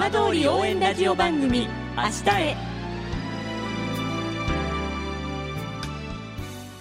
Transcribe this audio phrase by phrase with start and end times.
[0.00, 2.56] 浜通り応援ラジオ番組明日へ。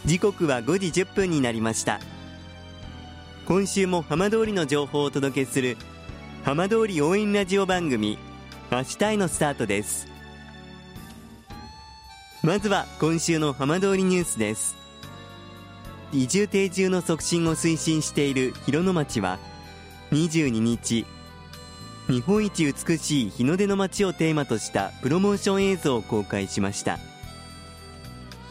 [0.05, 1.99] 時刻は5時10分になりました。
[3.45, 5.75] 今週も浜通りの情報をお届けする
[6.45, 8.17] 浜通り応援ラジオ番組
[8.71, 10.07] 明日へのスタートです。
[12.41, 14.77] まずは今週の浜通りニュースです。
[16.13, 19.39] 移住定住の促進を推進している広野町は
[20.13, 21.05] 22日
[22.09, 26.97] 日本一美しい日の出の街をテーマとしたプロモーション映像を公開しました。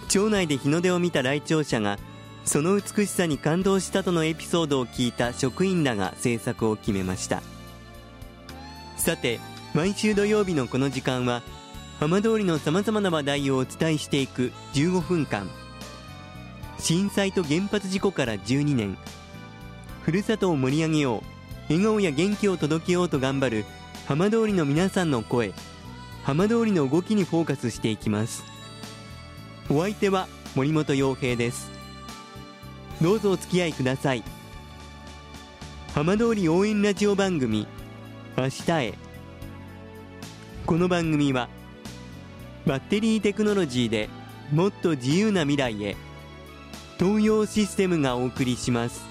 [0.08, 1.98] 町内で日の出を見た来庁者が
[2.44, 7.42] その美しさに感動したとのエピソードを聞いた職員らが制作を決めました。
[8.96, 9.40] さて
[9.74, 11.42] 毎週土曜日のこの時間は
[11.98, 15.50] 浜通りのさまざまな話題をお伝えしていく15分間。
[16.78, 18.96] 震災と原発事故から12年。
[20.02, 21.37] ふるさとを盛り上げよう。
[21.68, 23.64] 笑顔や元気を届けようと頑張る
[24.06, 25.52] 浜通りの皆さんの声。
[26.24, 28.44] 浜通りの動きにフォーカスしていきます。
[29.70, 31.70] お相手は森本洋平です。
[33.02, 34.24] どうぞお付き合いください。
[35.94, 37.66] 浜通り応援ラジオ番組
[38.36, 38.94] 明日へ。
[40.64, 41.48] この番組は
[42.66, 44.08] バッテリーテクノロジーで
[44.52, 45.96] もっと自由な未来へ。
[46.98, 49.07] 東洋システムがお送りします。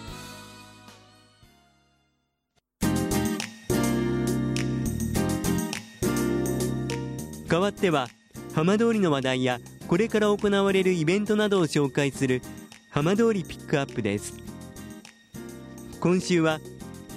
[7.48, 8.09] 代わっては
[8.53, 12.42] 浜通りの話題やこれから行われるイベントなどを紹介する
[12.92, 14.34] 浜通りピックアップです。
[16.00, 16.59] 今週は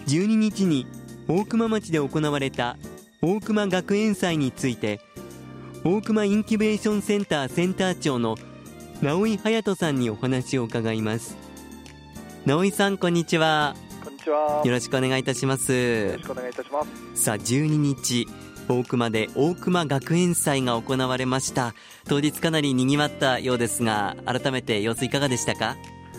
[0.06, 0.86] 12日に
[1.28, 2.76] 大熊町で行われた
[3.22, 5.00] 大熊学園祭について
[5.84, 8.36] 大熊インキュベーションセンターセンター長の
[9.02, 11.36] 直井隼人さんにお話を伺います。
[12.46, 13.74] 直井さんこんにちは。
[14.04, 14.62] こんにちは。
[14.64, 15.72] よろしくお願いいたします。
[15.72, 17.22] よろしくお願いいたします。
[17.22, 18.26] さあ12日
[18.70, 21.74] 大熊で大熊学園祭が行われました。
[22.06, 25.76] 当日かなり賑わったようですが改めて様子いかがでしたか？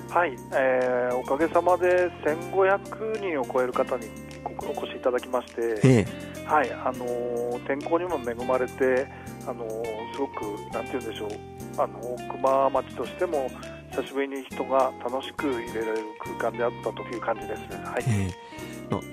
[0.10, 4.08] はい、えー、おかげさまで1500人を超える方に
[4.44, 6.06] お越しいただきまして、え
[6.44, 9.08] え、はいあのー、天候にも恵まれて、
[9.48, 11.30] あのー、すごくなんて言うんでしょう
[11.78, 13.50] あの大熊町としても
[13.92, 17.60] 久しぶりに人が楽しく入れられる空間であったという感じです。
[17.82, 18.30] はい、え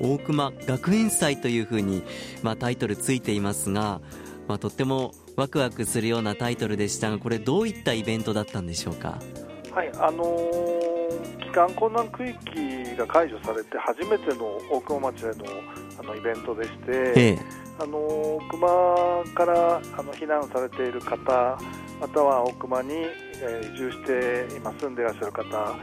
[0.00, 2.03] 大熊学園祭というふうに、
[2.43, 4.00] まあ、タイトルついていますが、
[4.49, 9.19] まあ、とってもワクワクするようなタイトルでしたがこれどういったイベントだったんでしょうか？
[9.72, 15.44] はいあのー、帰還困難区域が解除されて初めての大熊町での
[16.00, 17.39] あのイベントでして、ええ、
[17.78, 21.59] あのー、熊からあの避難されている方
[22.00, 25.77] または大熊に、えー、移住して今住んでいらっしゃる方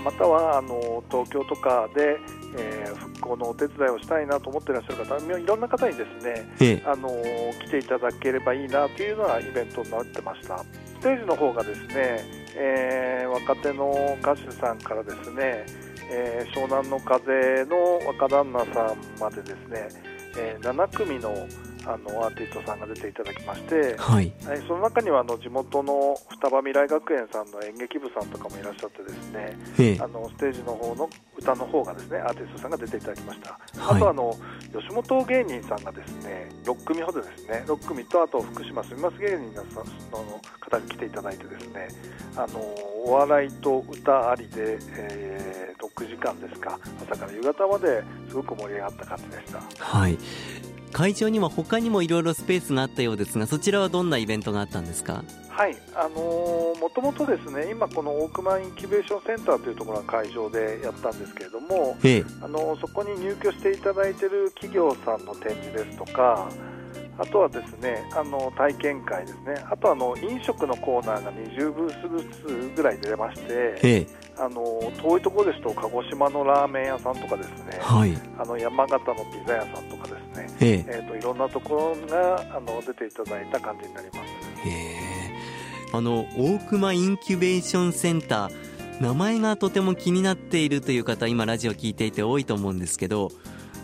[0.00, 2.18] またはあの東京とかで、
[2.56, 7.10] えー、復興のお手伝いをしたいなと思っていらっしゃる方いろんな方にですね、ええ、あの
[7.64, 10.58] 来ていただければいいなというようなイベントになってました。
[10.58, 10.64] ス
[11.00, 12.24] テージの方がですね、
[12.56, 15.66] えー、若手の歌手さんからですね、
[16.10, 19.88] えー、湘南の風の若旦那さんまでですね、
[20.36, 21.46] えー、7組の
[21.88, 24.32] あのアーティストさんが出ていただきまして、はい、
[24.66, 33.50] その中にはあの地元の双葉未来学園さんの演劇部さんとかもいらっしゃってですね、あのステージの方の歌の方がですねアーティストさんが出ていただきました、
[33.80, 34.36] はい、あとあの
[34.76, 39.64] 吉本芸人さんがですね6組ほどですね6組とあと福島住みます芸人の
[40.60, 41.88] 方に来ていただいてですね
[42.36, 42.58] あの
[43.06, 46.78] お笑いと歌ありで、えー、6時間ですか
[47.10, 49.84] 朝から夕方まですごく盛り上がった感じでした。
[49.84, 50.18] はい
[50.92, 55.24] 会場には他にもいろいろスペースがあったようですがそちらはどんなイベントがあったんですか？
[55.50, 66.48] はいあのー、もともとですね今この大熊インキュベーションセンターというところが会場でやったんですけれども、ええ、あのー、そこに入居していただいている企業さんの展示ですとか
[67.20, 69.56] あとはですねあの体験会ですね。
[69.68, 74.06] あとあの飲食のコーナーが20ブースずつぐらい出まして、ええ、
[74.38, 74.62] あの
[75.02, 79.96] 遠いところですと鹿児島のラーメン屋さんとかですね、はい、あの山形のピザ屋さんと
[80.38, 80.90] ね、ええ。
[81.04, 84.20] ーと、いろんなところがあの出ていただいた感じになります。
[85.92, 88.68] あの大熊インキュベーションセンター。
[89.00, 93.30] 名前がとても気になっているという方今ラジオ聞いていて多いと思うんですけど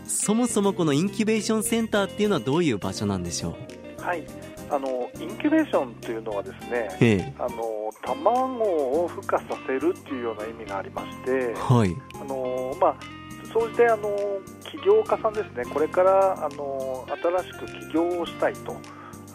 [0.05, 3.55] そもそもこのインキュベーションセンターっていうのはどういう場所なんでしょ
[3.97, 4.01] う？
[4.01, 4.25] はい。
[4.69, 12.95] あのインキュベーションというのはですね、ええ、あの卵を孵化させるっていうような意味がありまして、はい、あのまあ
[13.53, 14.09] そうしてあの
[14.77, 15.65] 起業家さんですね。
[15.65, 17.05] これからあの
[17.41, 18.75] 新しく起業をしたいと。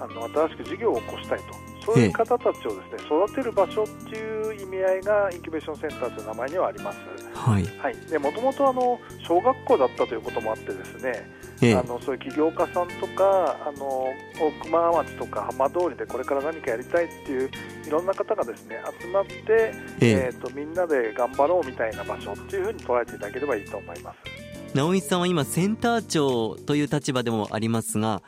[0.01, 1.45] あの新しく事業を起こしたいと。
[1.85, 6.99] そういう方たちをですね育てる場所っていう意味合いがインキュベーションセンターという名前にはあります。
[7.35, 7.65] はい。
[7.79, 7.97] はい。
[8.09, 11.31] で、もともとあの小学校だったということもあってですね、
[11.63, 14.07] ええ、あのそういう起業家さんとかあの
[14.41, 17.51] 大熊町とか浜通りでこれから何かやりたいっていう
[17.87, 19.73] いろんな方がですね集まって、え。
[20.01, 24.30] えーと、みんなで頑張ろうみたいな場所っていうふうに捉えていただければいいと思います
[24.75, 28.23] 直井さんは今センター長という立場でもありますが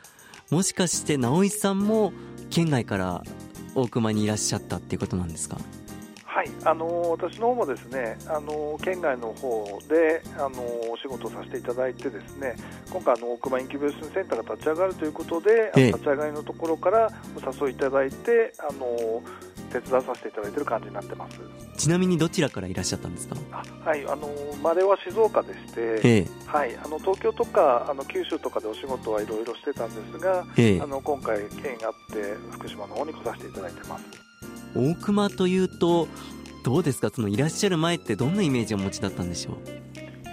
[0.50, 2.12] もしかして直井さんも
[2.50, 3.22] 県外から
[3.74, 5.56] 大熊にいらっしゃったっていうことなんですか？
[6.26, 12.56] はい、あの私の方もですね、あの県外の方であのお仕事をさせていただいてですね、
[12.90, 19.22] 今回あの大熊インキュベーションセンターが立ち上がるということで、ええ、立ち上がりのところからお誘いいただいて、あの
[19.72, 21.40] 手伝わさせていただいている感じになってます。
[21.76, 23.36] ちなみにどちらからいらっしゃったんですか？
[23.84, 24.28] はい、あの
[24.62, 34.04] まれは静岡でして、え、はい、あの東京とかあの九州とかでお仕事はいろいろしてたんですが、あの今回県があって福島の方に来させていただいてます。
[34.76, 36.08] 大熊というと
[36.64, 37.10] どうですか？
[37.10, 39.54] そのいらっしゃる前ってどんなイメージをお持ちだったんでしょう？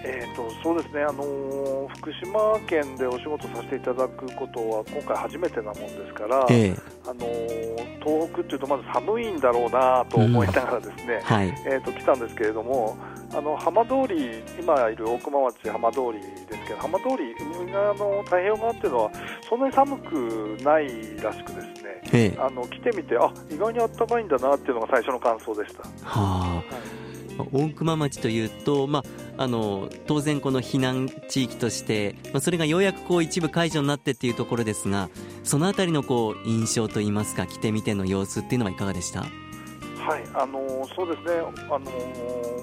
[0.02, 11.22] えーと、そうですね、あのー、福島県でお仕事させていただくことは今回初めてなもんですから、えー、あのー、東北っていうとまず寒いんだろうなと思いながらですね、うん。
[11.22, 12.98] はい、えーと、来たんですけれども
[13.34, 19.12] あの浜通り今いる大熊町浜通りですけど浜通り海側の太平洋側っていうのは
[19.50, 22.02] そんなに寒くないらしくですね。
[22.12, 25.84] ええ、あの来てみてあ意外にあったかいんだなっていうのが最初の感想でした。
[25.84, 27.00] はあ、はい
[27.52, 29.04] 大熊町というと、ま
[29.38, 35.10] あ、あの当然、この避難地域として、まあ、それがようやくこう一部解除になってっていうところですが
[35.50, 39.22] そのあたりのこう印象といいますか来てみての様子っていうのはいかがでした？
[39.22, 39.28] は
[40.20, 41.42] いあのそうですね。
[41.72, 41.90] あの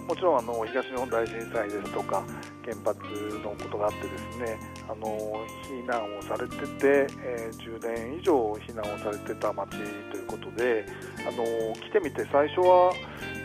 [0.06, 2.22] もちろんあの東日本大震災ですとか
[2.64, 3.00] 原発
[3.42, 9.70] のことがあってですねあの避難をされてて、えー、10年以上避難をされてた町
[10.12, 10.86] ということで
[11.26, 12.92] あの来てみて最初は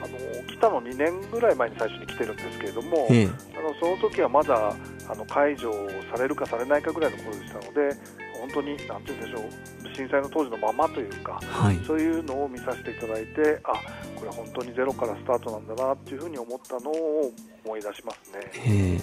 [0.03, 0.17] あの
[0.47, 3.25] 来たの2年ぐらい前に最初に来てるんですけれども、ええ、
[3.57, 4.75] あのその時はまだ
[5.09, 5.71] あの解除
[6.15, 7.97] されるかされないかぐらいのことでしたので
[8.41, 13.73] 本当に何て言うんでしょう震災の当時のままというか、はい、そういうのを見させていただいてあ
[14.15, 17.31] これ本当にゼロからスタートなんだなっていうふうに思ったのを
[17.63, 18.31] 思い出します
[18.65, 19.01] ね。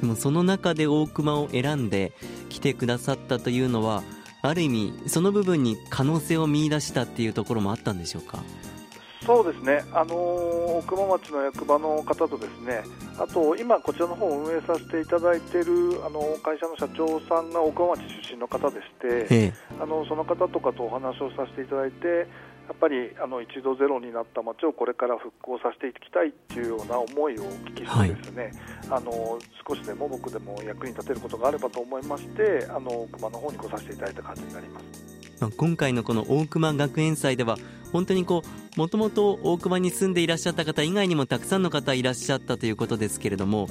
[0.00, 2.12] でもその中で大熊を選んで
[2.48, 4.02] 来てくださったというのは
[4.42, 8.38] ある意味その部分に可能性を見出したっていうところもあったんでしょうか？
[9.24, 12.82] そうですね、あの大熊町の役場の方とですね
[13.18, 22.28] あと今、こちらの方を運営させていただいているあの会社の社長さんが大熊町出身の方でして、あのその方とかとお話をさせていただいて
[22.68, 28.42] やっぱりあの一度ゼロになった町をこれから復興させていきたいっていうような思いをお聞きしてですね、
[28.88, 29.38] はい、あの
[29.68, 35.03] 少しでも僕でも役に立てることがあればと思いましてあの熊の方に来させていただいた感じになります。
[35.50, 37.56] 今回のこの大熊学園祭では
[37.92, 38.42] 本当にこ
[38.76, 43.68] うもともと大熊に住んでいらっしゃった方以外にもたくさんの方いらっしゃったということですけれども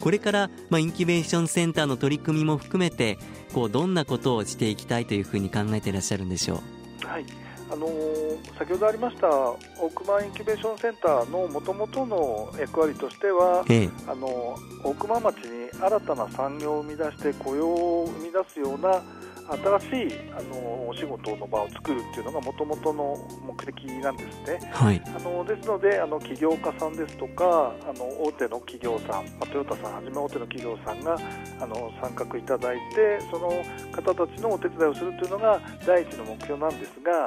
[0.00, 3.18] これから、まあ、インキュベーションセンターの取り組みも含めて
[3.52, 6.62] こうどんなことをしていきたいというふうに考えていらっしゃるんでしょ
[7.02, 7.06] う？
[7.06, 7.24] はい
[7.70, 9.58] あのー、先ほどありました大
[9.94, 19.02] 熊インキュベーションセンターのもともとの役割としては、ええ、あの大熊町に新たな産業を生み出して雇用を生み出すような
[19.48, 23.16] 新しいあのお仕事の場を作るっていうのがもともとの
[23.46, 31.16] 目的なんですね、はい、あのですのであの起業家さんですとかあの大手の企業さん、まあ、トヨタさんはじめ大手の企業さんが
[31.60, 33.50] あの参画いただいてその
[33.92, 37.26] 方たちのお手伝いをするというのが第一の目標なんですが、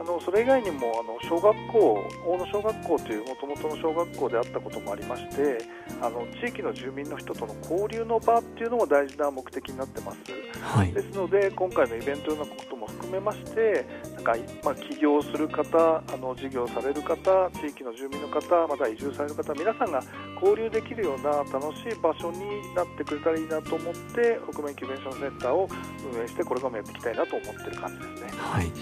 [0.00, 5.58] あのそれ以外にもあの小学校大野小学校というもともとの小学校であったこともありまして
[6.00, 10.18] あの地域の住民の人との交流の場っていうのも大事な目的になってます。
[10.60, 13.84] はい、ですので今回のイベントのことも含めまして
[14.14, 20.00] なんか、まあ、起業する方あの事業される方地域の住民の方また移住される方皆さんが
[20.40, 25.68] 交流できるような楽しい場所になってくれたらいいなと思って北面キュベーションセンターを
[26.14, 28.30] 運営してこれからもやっていきたいなと思ってる感じですね。
[28.38, 28.72] はい。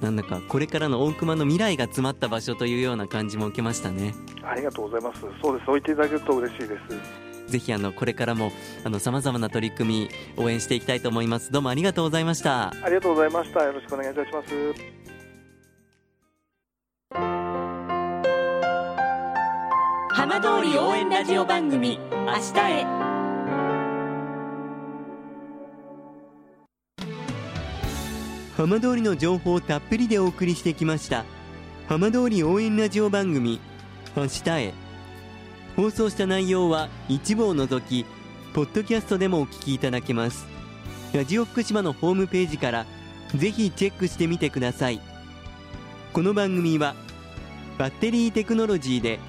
[0.00, 4.14] なんだかこれからの大熊の未来が詰まった場所というような感じも受けましたね。
[4.44, 5.20] ありがとうございます。
[5.42, 5.66] そうです。
[5.66, 8.52] そう言っていただけると嬉しいですぜひあのこれからも
[8.84, 11.52] あのさまざまな取り組み応援していきたいと思います。
[11.52, 12.70] どうもありがとうございました。
[12.70, 13.64] ありがとうございました。
[13.64, 14.48] よろしくお願いいたします。
[20.12, 22.86] 浜通り応援ラジオ番組明日へ。
[28.56, 31.24] 浜通りの情報をたっぷりでお送りしてきました。
[31.88, 33.58] 浜通り応援ラジオ番組
[34.14, 34.74] 明日へ
[35.80, 38.04] 放送した内容は一部を除き
[38.52, 40.46] ポッドキャストでもお聞きいただけます
[41.14, 42.84] ラジオ福島のホームページから
[43.34, 45.00] ぜひチェックしてみてください
[46.12, 46.94] この番組は
[47.78, 49.20] バッテリーテクノロジーで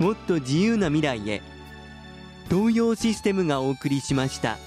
[0.00, 1.40] もっと自由な未来へ
[2.50, 4.58] 東洋システムがお送りしました。